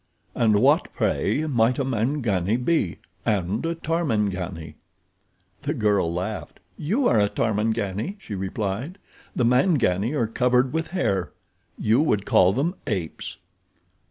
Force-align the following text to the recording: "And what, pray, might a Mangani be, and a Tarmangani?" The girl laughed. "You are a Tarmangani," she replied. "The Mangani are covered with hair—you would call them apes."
"And 0.33 0.55
what, 0.55 0.91
pray, 0.95 1.45
might 1.45 1.77
a 1.77 1.83
Mangani 1.85 2.57
be, 2.57 2.97
and 3.23 3.63
a 3.67 3.75
Tarmangani?" 3.75 4.73
The 5.61 5.75
girl 5.75 6.11
laughed. 6.11 6.59
"You 6.75 7.07
are 7.07 7.19
a 7.19 7.29
Tarmangani," 7.29 8.15
she 8.17 8.33
replied. 8.33 8.97
"The 9.35 9.45
Mangani 9.45 10.13
are 10.15 10.25
covered 10.25 10.73
with 10.73 10.87
hair—you 10.87 12.01
would 12.01 12.25
call 12.25 12.51
them 12.51 12.73
apes." 12.87 13.37